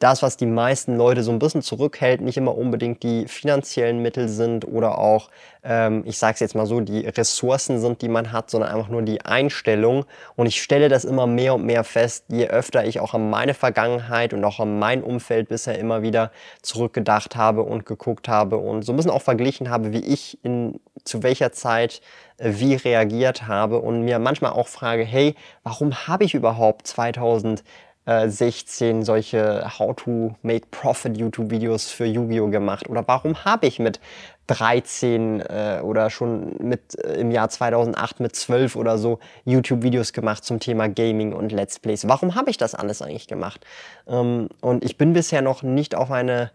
das, 0.03 0.23
was 0.23 0.37
die 0.37 0.47
meisten 0.47 0.97
Leute 0.97 1.23
so 1.23 1.31
ein 1.31 1.39
bisschen 1.39 1.63
zurückhält, 1.63 2.21
nicht 2.21 2.37
immer 2.37 2.57
unbedingt 2.57 3.03
die 3.03 3.29
finanziellen 3.29 4.03
Mittel 4.03 4.29
sind 4.29 4.67
oder 4.67 4.99
auch, 4.99 5.31
ähm, 5.63 6.03
ich 6.07 6.19
sage 6.19 6.35
es 6.35 6.41
jetzt 6.41 6.55
mal 6.55 6.67
so, 6.67 6.81
die 6.81 7.07
Ressourcen 7.07 7.81
sind, 7.81 8.03
die 8.03 8.09
man 8.09 8.33
hat, 8.33 8.51
sondern 8.51 8.71
einfach 8.71 8.89
nur 8.89 9.03
die 9.03 9.25
Einstellung. 9.25 10.05
Und 10.35 10.47
ich 10.47 10.61
stelle 10.61 10.89
das 10.89 11.05
immer 11.05 11.27
mehr 11.27 11.55
und 11.55 11.65
mehr 11.65 11.85
fest, 11.85 12.25
je 12.29 12.49
öfter 12.49 12.85
ich 12.85 12.99
auch 12.99 13.15
an 13.15 13.31
meine 13.31 13.55
Vergangenheit 13.55 14.35
und 14.35 14.45
auch 14.45 14.59
an 14.59 14.79
mein 14.79 15.05
Umfeld 15.05 15.49
bisher 15.49 15.79
immer 15.79 16.03
wieder 16.03 16.33
zurückgedacht 16.63 17.37
habe 17.37 17.63
und 17.63 17.87
geguckt 17.87 18.29
habe 18.29 18.57
und 18.57 18.83
so 18.83 18.93
ein 18.93 18.97
bisschen 18.97 19.13
auch 19.13 19.23
verglichen 19.23 19.71
habe, 19.71 19.93
wie 19.93 20.05
ich 20.05 20.39
in 20.43 20.81
zu 21.05 21.23
welcher 21.23 21.53
Zeit 21.53 22.01
äh, 22.39 22.53
wie 22.57 22.75
reagiert 22.75 23.47
habe 23.47 23.79
und 23.79 24.03
mir 24.03 24.19
manchmal 24.19 24.53
auch 24.53 24.69
frage, 24.69 25.05
hey, 25.05 25.35
warum 25.63 26.07
habe 26.07 26.25
ich 26.25 26.35
überhaupt 26.35 26.87
2000 26.87 27.63
äh, 28.05 28.29
16 28.29 29.05
solche 29.05 29.79
How 29.79 29.95
to 29.97 30.35
Make 30.43 30.67
Profit 30.71 31.17
YouTube-Videos 31.17 31.91
für 31.91 32.05
Yu-Gi-Oh! 32.05 32.49
gemacht? 32.49 32.89
Oder 32.89 33.07
warum 33.07 33.45
habe 33.45 33.67
ich 33.67 33.79
mit 33.79 34.01
13 34.49 35.41
äh, 35.41 35.81
oder 35.83 36.11
schon 36.11 36.57
mit 36.59 36.99
äh, 37.05 37.15
im 37.15 37.31
Jahr 37.31 37.49
2008 37.49 38.21
mit 38.21 38.35
12 38.35 38.77
oder 38.77 38.99
so 38.99 39.21
YouTube-Videos 39.45 40.13
gemacht 40.13 40.45
zum 40.45 40.59
Thema 40.59 40.89
Gaming 40.89 41.33
und 41.33 41.53
Let's 41.53 41.79
Plays? 41.79 42.09
Warum 42.09 42.35
habe 42.35 42.51
ich 42.51 42.57
das 42.57 42.75
alles 42.75 43.03
eigentlich 43.03 43.29
gemacht? 43.29 43.65
Ähm, 44.07 44.49
und 44.61 44.85
ich 44.85 44.99
bin 44.99 45.13
bisher 45.13 45.43
noch 45.43 45.63
nicht 45.63 45.95
auf 45.95 46.11
eine 46.11 46.51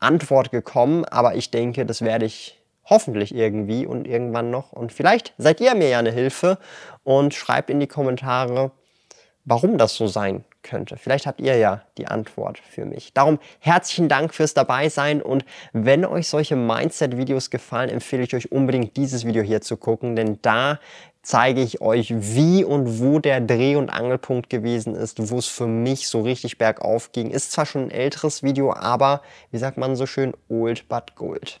Antwort 0.00 0.50
gekommen, 0.50 1.04
aber 1.04 1.34
ich 1.34 1.50
denke, 1.50 1.84
das 1.84 2.02
werde 2.02 2.26
ich 2.26 2.62
hoffentlich 2.84 3.34
irgendwie 3.34 3.86
und 3.86 4.06
irgendwann 4.06 4.50
noch. 4.50 4.72
Und 4.72 4.92
vielleicht 4.92 5.34
seid 5.36 5.60
ihr 5.60 5.74
mir 5.74 5.88
ja 5.88 5.98
eine 5.98 6.12
Hilfe 6.12 6.58
und 7.02 7.34
schreibt 7.34 7.68
in 7.68 7.80
die 7.80 7.86
Kommentare, 7.86 8.70
warum 9.48 9.78
das 9.78 9.94
so 9.94 10.06
sein 10.06 10.44
könnte. 10.62 10.96
Vielleicht 10.98 11.26
habt 11.26 11.40
ihr 11.40 11.56
ja 11.56 11.82
die 11.96 12.06
Antwort 12.06 12.58
für 12.58 12.84
mich. 12.84 13.14
Darum 13.14 13.38
herzlichen 13.60 14.08
Dank 14.08 14.34
fürs 14.34 14.52
Dabeisein 14.52 15.22
und 15.22 15.44
wenn 15.72 16.04
euch 16.04 16.28
solche 16.28 16.56
Mindset-Videos 16.56 17.48
gefallen, 17.48 17.88
empfehle 17.88 18.22
ich 18.22 18.34
euch 18.34 18.52
unbedingt 18.52 18.96
dieses 18.96 19.24
Video 19.24 19.42
hier 19.42 19.62
zu 19.62 19.76
gucken, 19.78 20.16
denn 20.16 20.38
da 20.42 20.78
zeige 21.22 21.62
ich 21.62 21.80
euch, 21.80 22.12
wie 22.14 22.62
und 22.64 23.00
wo 23.00 23.18
der 23.18 23.40
Dreh- 23.40 23.76
und 23.76 23.90
Angelpunkt 23.90 24.50
gewesen 24.50 24.94
ist, 24.94 25.30
wo 25.30 25.38
es 25.38 25.46
für 25.46 25.66
mich 25.66 26.08
so 26.08 26.20
richtig 26.20 26.58
bergauf 26.58 27.12
ging. 27.12 27.30
Ist 27.30 27.52
zwar 27.52 27.66
schon 27.66 27.84
ein 27.84 27.90
älteres 27.90 28.42
Video, 28.42 28.72
aber 28.72 29.22
wie 29.50 29.58
sagt 29.58 29.78
man 29.78 29.96
so 29.96 30.06
schön, 30.06 30.34
old 30.48 30.88
but 30.88 31.14
gold. 31.16 31.60